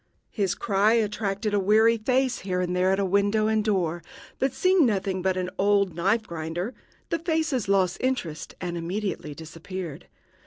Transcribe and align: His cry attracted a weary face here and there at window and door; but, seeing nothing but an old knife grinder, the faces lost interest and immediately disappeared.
His 0.31 0.55
cry 0.55 0.93
attracted 0.93 1.53
a 1.53 1.59
weary 1.59 1.97
face 1.99 2.39
here 2.39 2.59
and 2.59 2.75
there 2.75 2.91
at 2.91 3.07
window 3.07 3.45
and 3.45 3.63
door; 3.63 4.01
but, 4.39 4.51
seeing 4.51 4.83
nothing 4.83 5.21
but 5.21 5.37
an 5.37 5.51
old 5.59 5.93
knife 5.95 6.23
grinder, 6.25 6.73
the 7.09 7.19
faces 7.19 7.67
lost 7.69 7.97
interest 7.99 8.55
and 8.59 8.77
immediately 8.79 9.35
disappeared. 9.35 10.07